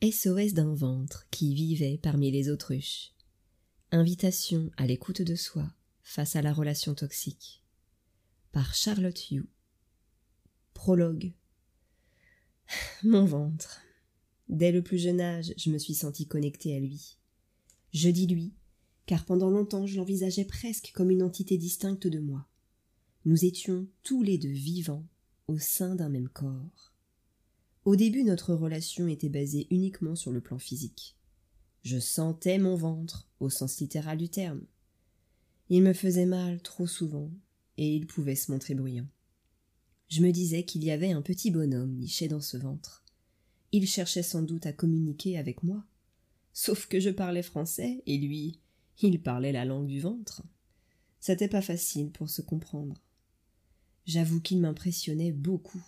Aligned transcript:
SOS 0.00 0.54
d'un 0.54 0.76
ventre 0.76 1.26
qui 1.32 1.54
vivait 1.54 1.98
parmi 2.00 2.30
les 2.30 2.50
autruches. 2.50 3.12
Invitation 3.90 4.70
à 4.76 4.86
l'écoute 4.86 5.22
de 5.22 5.34
soi 5.34 5.74
face 6.04 6.36
à 6.36 6.42
la 6.42 6.52
relation 6.52 6.94
toxique. 6.94 7.64
Par 8.52 8.76
Charlotte 8.76 9.28
Hugh. 9.32 9.48
Prologue. 10.72 11.32
Mon 13.02 13.24
ventre. 13.24 13.80
Dès 14.48 14.70
le 14.70 14.82
plus 14.82 14.98
jeune 14.98 15.20
âge, 15.20 15.52
je 15.56 15.68
me 15.68 15.78
suis 15.78 15.94
sentie 15.94 16.28
connectée 16.28 16.76
à 16.76 16.78
lui. 16.78 17.18
Je 17.92 18.08
dis 18.08 18.28
lui, 18.28 18.54
car 19.06 19.24
pendant 19.24 19.50
longtemps 19.50 19.88
je 19.88 19.96
l'envisageais 19.96 20.44
presque 20.44 20.92
comme 20.94 21.10
une 21.10 21.24
entité 21.24 21.58
distincte 21.58 22.06
de 22.06 22.20
moi. 22.20 22.46
Nous 23.24 23.44
étions 23.44 23.88
tous 24.04 24.22
les 24.22 24.38
deux 24.38 24.48
vivants 24.48 25.08
au 25.48 25.58
sein 25.58 25.96
d'un 25.96 26.08
même 26.08 26.28
corps. 26.28 26.94
Au 27.88 27.96
début, 27.96 28.22
notre 28.22 28.52
relation 28.52 29.08
était 29.08 29.30
basée 29.30 29.66
uniquement 29.70 30.14
sur 30.14 30.30
le 30.30 30.42
plan 30.42 30.58
physique. 30.58 31.16
Je 31.82 31.98
sentais 31.98 32.58
mon 32.58 32.76
ventre, 32.76 33.30
au 33.40 33.48
sens 33.48 33.80
littéral 33.80 34.18
du 34.18 34.28
terme. 34.28 34.60
Il 35.70 35.82
me 35.82 35.94
faisait 35.94 36.26
mal 36.26 36.60
trop 36.60 36.86
souvent, 36.86 37.30
et 37.78 37.96
il 37.96 38.06
pouvait 38.06 38.34
se 38.34 38.52
montrer 38.52 38.74
bruyant. 38.74 39.06
Je 40.08 40.20
me 40.20 40.32
disais 40.32 40.66
qu'il 40.66 40.84
y 40.84 40.90
avait 40.90 41.12
un 41.12 41.22
petit 41.22 41.50
bonhomme 41.50 41.94
niché 41.94 42.28
dans 42.28 42.42
ce 42.42 42.58
ventre. 42.58 43.06
Il 43.72 43.86
cherchait 43.86 44.22
sans 44.22 44.42
doute 44.42 44.66
à 44.66 44.74
communiquer 44.74 45.38
avec 45.38 45.62
moi. 45.62 45.82
Sauf 46.52 46.88
que 46.88 47.00
je 47.00 47.08
parlais 47.08 47.42
français, 47.42 48.02
et 48.04 48.18
lui, 48.18 48.60
il 49.00 49.22
parlait 49.22 49.52
la 49.52 49.64
langue 49.64 49.86
du 49.86 50.00
ventre. 50.00 50.42
C'était 51.20 51.48
pas 51.48 51.62
facile 51.62 52.10
pour 52.10 52.28
se 52.28 52.42
comprendre. 52.42 53.02
J'avoue 54.04 54.42
qu'il 54.42 54.60
m'impressionnait 54.60 55.32
beaucoup. 55.32 55.82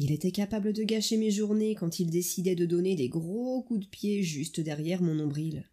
Il 0.00 0.12
était 0.12 0.30
capable 0.30 0.72
de 0.72 0.84
gâcher 0.84 1.16
mes 1.16 1.32
journées 1.32 1.74
quand 1.74 1.98
il 1.98 2.08
décidait 2.08 2.54
de 2.54 2.66
donner 2.66 2.94
des 2.94 3.08
gros 3.08 3.64
coups 3.64 3.80
de 3.80 3.90
pied 3.90 4.22
juste 4.22 4.60
derrière 4.60 5.02
mon 5.02 5.16
nombril. 5.16 5.68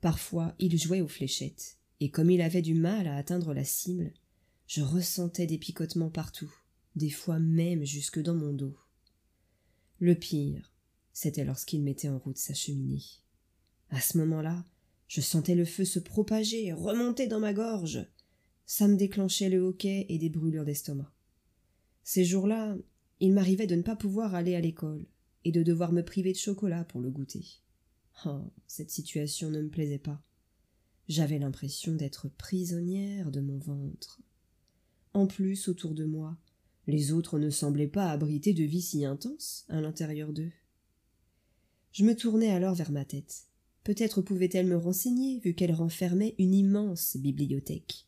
Parfois, 0.00 0.56
il 0.58 0.76
jouait 0.76 1.02
aux 1.02 1.08
fléchettes, 1.08 1.78
et 2.00 2.10
comme 2.10 2.30
il 2.30 2.40
avait 2.40 2.62
du 2.62 2.74
mal 2.74 3.06
à 3.06 3.16
atteindre 3.16 3.54
la 3.54 3.62
cible, 3.62 4.12
je 4.66 4.82
ressentais 4.82 5.46
des 5.46 5.56
picotements 5.56 6.10
partout, 6.10 6.52
des 6.96 7.10
fois 7.10 7.38
même 7.38 7.84
jusque 7.84 8.20
dans 8.20 8.34
mon 8.34 8.52
dos. 8.52 8.76
Le 10.00 10.16
pire, 10.16 10.74
c'était 11.12 11.44
lorsqu'il 11.44 11.84
mettait 11.84 12.08
en 12.08 12.18
route 12.18 12.38
sa 12.38 12.54
cheminée. 12.54 13.04
À 13.90 14.00
ce 14.00 14.18
moment-là, 14.18 14.64
je 15.06 15.20
sentais 15.20 15.54
le 15.54 15.64
feu 15.64 15.84
se 15.84 16.00
propager, 16.00 16.72
remonter 16.72 17.28
dans 17.28 17.40
ma 17.40 17.54
gorge. 17.54 18.04
Ça 18.66 18.88
me 18.88 18.96
déclenchait 18.96 19.48
le 19.48 19.60
hoquet 19.60 20.06
et 20.08 20.18
des 20.18 20.28
brûlures 20.28 20.64
d'estomac. 20.64 21.14
Ces 22.02 22.24
jours-là, 22.24 22.76
il 23.20 23.32
m'arrivait 23.32 23.66
de 23.66 23.74
ne 23.74 23.82
pas 23.82 23.96
pouvoir 23.96 24.34
aller 24.34 24.54
à 24.54 24.60
l'école 24.60 25.06
et 25.44 25.52
de 25.52 25.62
devoir 25.62 25.92
me 25.92 26.04
priver 26.04 26.32
de 26.32 26.38
chocolat 26.38 26.84
pour 26.84 27.00
le 27.00 27.10
goûter. 27.10 27.44
Oh, 28.26 28.42
cette 28.66 28.90
situation 28.90 29.50
ne 29.50 29.62
me 29.62 29.68
plaisait 29.68 29.98
pas. 29.98 30.22
J'avais 31.08 31.38
l'impression 31.38 31.94
d'être 31.94 32.28
prisonnière 32.28 33.30
de 33.30 33.40
mon 33.40 33.58
ventre. 33.58 34.20
En 35.14 35.26
plus, 35.26 35.68
autour 35.68 35.94
de 35.94 36.04
moi, 36.04 36.36
les 36.86 37.12
autres 37.12 37.38
ne 37.38 37.50
semblaient 37.50 37.88
pas 37.88 38.10
abriter 38.10 38.52
de 38.52 38.64
vie 38.64 38.82
si 38.82 39.04
intense 39.04 39.64
à 39.68 39.80
l'intérieur 39.80 40.32
d'eux. 40.32 40.52
Je 41.92 42.04
me 42.04 42.14
tournai 42.14 42.50
alors 42.50 42.74
vers 42.74 42.92
ma 42.92 43.04
tête. 43.04 43.44
Peut-être 43.84 44.20
pouvait-elle 44.20 44.66
me 44.66 44.76
renseigner, 44.76 45.38
vu 45.38 45.54
qu'elle 45.54 45.72
renfermait 45.72 46.34
une 46.38 46.54
immense 46.54 47.16
bibliothèque. 47.16 48.06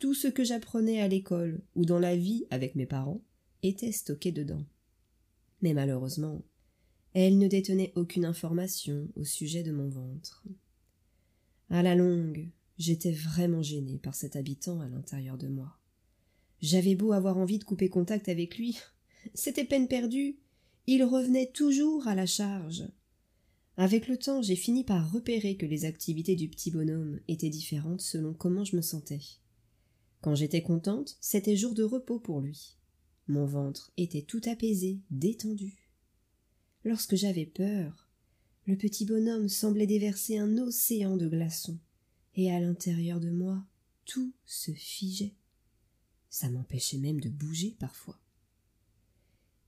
Tout 0.00 0.14
ce 0.14 0.26
que 0.26 0.44
j'apprenais 0.44 1.00
à 1.00 1.08
l'école 1.08 1.62
ou 1.76 1.84
dans 1.84 2.00
la 2.00 2.16
vie 2.16 2.46
avec 2.50 2.74
mes 2.74 2.86
parents 2.86 3.22
était 3.64 3.92
stocké 3.92 4.30
dedans. 4.30 4.64
Mais 5.62 5.72
malheureusement, 5.72 6.42
elle 7.14 7.38
ne 7.38 7.48
détenait 7.48 7.92
aucune 7.96 8.24
information 8.24 9.08
au 9.16 9.24
sujet 9.24 9.62
de 9.62 9.72
mon 9.72 9.88
ventre. 9.88 10.44
À 11.70 11.82
la 11.82 11.94
longue, 11.94 12.48
j'étais 12.76 13.12
vraiment 13.12 13.62
gênée 13.62 13.98
par 13.98 14.14
cet 14.14 14.36
habitant 14.36 14.80
à 14.80 14.88
l'intérieur 14.88 15.38
de 15.38 15.48
moi. 15.48 15.78
J'avais 16.60 16.94
beau 16.94 17.12
avoir 17.12 17.38
envie 17.38 17.58
de 17.58 17.64
couper 17.64 17.88
contact 17.88 18.28
avec 18.28 18.58
lui, 18.58 18.78
c'était 19.34 19.64
peine 19.64 19.88
perdue. 19.88 20.36
Il 20.86 21.02
revenait 21.02 21.50
toujours 21.50 22.06
à 22.06 22.14
la 22.14 22.26
charge. 22.26 22.84
Avec 23.76 24.06
le 24.06 24.18
temps, 24.18 24.42
j'ai 24.42 24.56
fini 24.56 24.84
par 24.84 25.10
repérer 25.10 25.56
que 25.56 25.66
les 25.66 25.84
activités 25.84 26.36
du 26.36 26.48
petit 26.48 26.70
bonhomme 26.70 27.18
étaient 27.26 27.48
différentes 27.48 28.02
selon 28.02 28.34
comment 28.34 28.64
je 28.64 28.76
me 28.76 28.82
sentais. 28.82 29.22
Quand 30.20 30.34
j'étais 30.34 30.62
contente, 30.62 31.16
c'était 31.20 31.56
jour 31.56 31.74
de 31.74 31.82
repos 31.82 32.20
pour 32.20 32.40
lui. 32.40 32.76
Mon 33.26 33.46
ventre 33.46 33.92
était 33.96 34.22
tout 34.22 34.42
apaisé, 34.46 35.00
détendu. 35.10 35.88
Lorsque 36.84 37.16
j'avais 37.16 37.46
peur, 37.46 38.08
le 38.66 38.76
petit 38.76 39.06
bonhomme 39.06 39.48
semblait 39.48 39.86
déverser 39.86 40.38
un 40.38 40.58
océan 40.58 41.16
de 41.16 41.28
glaçons, 41.28 41.78
et 42.34 42.52
à 42.52 42.60
l'intérieur 42.60 43.20
de 43.20 43.30
moi, 43.30 43.64
tout 44.04 44.32
se 44.44 44.72
figeait. 44.72 45.34
Ça 46.28 46.50
m'empêchait 46.50 46.98
même 46.98 47.20
de 47.20 47.30
bouger 47.30 47.76
parfois. 47.78 48.18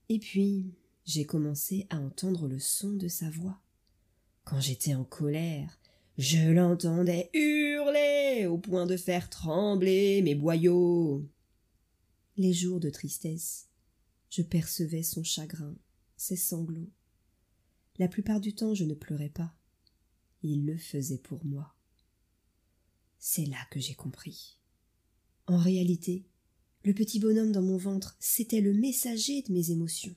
Et 0.09 0.19
puis, 0.19 0.75
j'ai 1.05 1.25
commencé 1.25 1.87
à 1.89 1.99
entendre 1.99 2.47
le 2.47 2.59
son 2.59 2.91
de 2.91 3.07
sa 3.07 3.29
voix. 3.29 3.59
Quand 4.43 4.59
j'étais 4.59 4.93
en 4.93 5.03
colère, 5.03 5.79
je 6.17 6.49
l'entendais 6.51 7.29
hurler 7.33 8.45
au 8.47 8.57
point 8.57 8.85
de 8.85 8.97
faire 8.97 9.29
trembler 9.29 10.21
mes 10.21 10.35
boyaux 10.35 11.27
les 12.37 12.53
jours 12.53 12.79
de 12.79 12.91
tristesse, 12.91 13.67
je 14.29 14.43
percevais 14.43 15.01
son 15.01 15.23
chagrin, 15.23 15.75
ses 16.17 16.35
sanglots. 16.35 16.91
La 17.97 18.07
plupart 18.07 18.39
du 18.39 18.53
temps 18.53 18.75
je 18.75 18.83
ne 18.83 18.93
pleurais 18.93 19.29
pas. 19.29 19.55
Il 20.43 20.65
le 20.67 20.77
faisait 20.77 21.17
pour 21.17 21.43
moi. 21.43 21.75
C'est 23.17 23.45
là 23.45 23.57
que 23.71 23.79
j'ai 23.79 23.95
compris. 23.95 24.59
En 25.47 25.57
réalité, 25.57 26.27
le 26.83 26.93
petit 26.93 27.19
bonhomme 27.19 27.51
dans 27.51 27.63
mon 27.63 27.77
ventre, 27.77 28.15
c'était 28.19 28.61
le 28.61 28.73
messager 28.73 29.41
de 29.41 29.51
mes 29.51 29.71
émotions. 29.71 30.15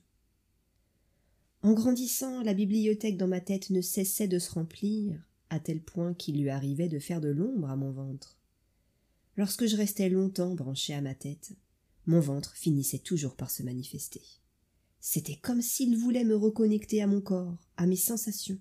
En 1.63 1.73
grandissant, 1.73 2.43
la 2.43 2.55
bibliothèque 2.55 3.17
dans 3.17 3.29
ma 3.29 3.41
tête 3.41 3.71
ne 3.71 3.81
cessait 3.81 4.29
de 4.29 4.39
se 4.39 4.51
remplir, 4.51 5.19
à 5.49 5.59
tel 5.59 5.83
point 5.83 6.15
qu'il 6.15 6.41
lui 6.41 6.51
arrivait 6.51 6.89
de 6.89 6.99
faire 6.99 7.21
de 7.21 7.29
l'ombre 7.29 7.71
à 7.71 7.77
mon 7.77 7.93
ventre. 7.93 8.39
Lorsque 9.37 9.67
je 9.67 9.77
restais 9.77 10.11
longtemps 10.11 10.55
branché 10.55 10.93
à 10.93 11.01
ma 11.01 11.15
tête, 11.15 11.53
mon 12.07 12.21
ventre 12.21 12.55
finissait 12.57 12.99
toujours 12.99 13.37
par 13.37 13.51
se 13.51 13.63
manifester. 13.63 14.23
C'était 15.01 15.37
comme 15.37 15.63
s'il 15.63 15.97
voulait 15.97 16.25
me 16.25 16.37
reconnecter 16.37 17.03
à 17.03 17.07
mon 17.07 17.21
corps, 17.21 17.69
à 17.77 17.87
mes 17.87 17.97
sensations. 17.97 18.59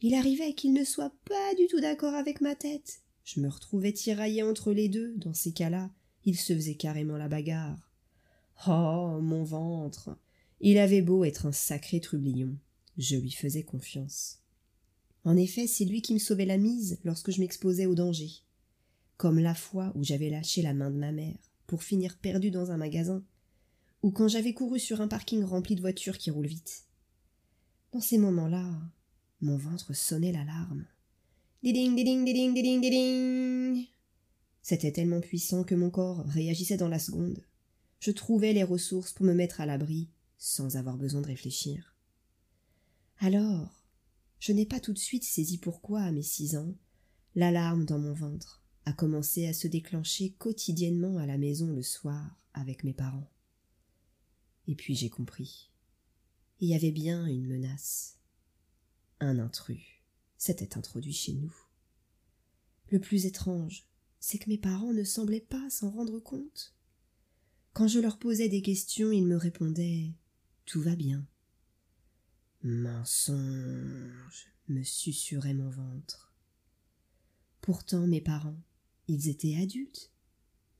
Il 0.00 0.14
arrivait 0.14 0.54
qu'il 0.54 0.72
ne 0.72 0.84
soit 0.84 1.14
pas 1.24 1.54
du 1.56 1.66
tout 1.66 1.80
d'accord 1.80 2.14
avec 2.14 2.40
ma 2.40 2.54
tête. 2.54 3.02
Je 3.24 3.40
me 3.40 3.48
retrouvais 3.48 3.92
tiraillé 3.92 4.42
entre 4.42 4.72
les 4.72 4.88
deux. 4.88 5.14
Dans 5.16 5.34
ces 5.34 5.52
cas-là, 5.52 5.90
il 6.24 6.36
se 6.36 6.54
faisait 6.54 6.74
carrément 6.74 7.16
la 7.16 7.28
bagarre. 7.28 7.90
Oh, 8.66 9.18
mon 9.20 9.44
ventre. 9.44 10.16
Il 10.60 10.78
avait 10.78 11.02
beau 11.02 11.24
être 11.24 11.46
un 11.46 11.52
sacré 11.52 12.00
trublion. 12.00 12.56
Je 12.98 13.16
lui 13.16 13.30
faisais 13.30 13.62
confiance. 13.62 14.38
En 15.24 15.36
effet, 15.36 15.66
c'est 15.66 15.84
lui 15.84 16.02
qui 16.02 16.14
me 16.14 16.18
sauvait 16.18 16.46
la 16.46 16.58
mise 16.58 16.98
lorsque 17.04 17.30
je 17.30 17.40
m'exposais 17.40 17.86
au 17.86 17.94
danger. 17.94 18.30
Comme 19.16 19.38
la 19.38 19.54
fois 19.54 19.92
où 19.94 20.02
j'avais 20.02 20.30
lâché 20.30 20.62
la 20.62 20.74
main 20.74 20.90
de 20.90 20.98
ma 20.98 21.12
mère 21.12 21.51
pour 21.72 21.84
finir 21.84 22.18
perdu 22.18 22.50
dans 22.50 22.70
un 22.70 22.76
magasin, 22.76 23.24
ou 24.02 24.10
quand 24.10 24.28
j'avais 24.28 24.52
couru 24.52 24.78
sur 24.78 25.00
un 25.00 25.08
parking 25.08 25.42
rempli 25.42 25.74
de 25.74 25.80
voitures 25.80 26.18
qui 26.18 26.30
roulent 26.30 26.44
vite. 26.46 26.84
Dans 27.92 28.00
ces 28.02 28.18
moments-là, 28.18 28.68
mon 29.40 29.56
ventre 29.56 29.94
sonnait 29.94 30.32
l'alarme. 30.32 30.84
Diding, 31.62 31.96
diding, 31.96 32.26
diding, 32.26 32.52
diding. 32.82 33.86
C'était 34.60 34.92
tellement 34.92 35.22
puissant 35.22 35.64
que 35.64 35.74
mon 35.74 35.88
corps 35.88 36.26
réagissait 36.26 36.76
dans 36.76 36.90
la 36.90 36.98
seconde. 36.98 37.42
Je 38.00 38.10
trouvais 38.10 38.52
les 38.52 38.64
ressources 38.64 39.14
pour 39.14 39.24
me 39.24 39.32
mettre 39.32 39.62
à 39.62 39.64
l'abri 39.64 40.10
sans 40.36 40.76
avoir 40.76 40.98
besoin 40.98 41.22
de 41.22 41.28
réfléchir. 41.28 41.96
Alors, 43.16 43.82
je 44.40 44.52
n'ai 44.52 44.66
pas 44.66 44.78
tout 44.78 44.92
de 44.92 44.98
suite 44.98 45.24
saisi 45.24 45.56
pourquoi, 45.56 46.02
à 46.02 46.12
mes 46.12 46.20
six 46.20 46.54
ans, 46.54 46.74
l'alarme 47.34 47.86
dans 47.86 47.98
mon 47.98 48.12
ventre 48.12 48.61
a 48.84 48.92
commencé 48.92 49.46
à 49.46 49.52
se 49.52 49.68
déclencher 49.68 50.30
quotidiennement 50.38 51.18
à 51.18 51.26
la 51.26 51.38
maison 51.38 51.68
le 51.68 51.82
soir 51.82 52.36
avec 52.54 52.84
mes 52.84 52.94
parents. 52.94 53.30
Et 54.66 54.74
puis 54.74 54.94
j'ai 54.94 55.10
compris. 55.10 55.70
Il 56.60 56.68
y 56.68 56.74
avait 56.74 56.92
bien 56.92 57.26
une 57.26 57.46
menace. 57.46 58.18
Un 59.20 59.38
intrus 59.38 60.02
s'était 60.36 60.76
introduit 60.76 61.12
chez 61.12 61.32
nous. 61.32 61.54
Le 62.90 63.00
plus 63.00 63.26
étrange, 63.26 63.86
c'est 64.20 64.38
que 64.38 64.48
mes 64.48 64.58
parents 64.58 64.92
ne 64.92 65.04
semblaient 65.04 65.40
pas 65.40 65.70
s'en 65.70 65.90
rendre 65.90 66.18
compte. 66.20 66.74
Quand 67.72 67.88
je 67.88 68.00
leur 68.00 68.18
posais 68.18 68.48
des 68.48 68.62
questions, 68.62 69.12
ils 69.12 69.26
me 69.26 69.36
répondaient 69.36 70.12
Tout 70.66 70.82
va 70.82 70.94
bien. 70.94 71.26
Mensonge, 72.62 74.52
me 74.68 74.82
susurrait 74.82 75.54
mon 75.54 75.70
ventre. 75.70 76.32
Pourtant 77.60 78.06
mes 78.06 78.20
parents 78.20 78.60
ils 79.08 79.28
étaient 79.28 79.56
adultes. 79.56 80.10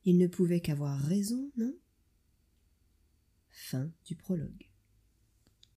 Ils 0.05 0.19
ne 0.19 0.27
pouvaient 0.27 0.61
qu'avoir 0.61 0.99
raison, 0.99 1.51
non? 1.57 1.75
Fin 3.51 3.93
du 4.05 4.17
prologue. 4.17 4.72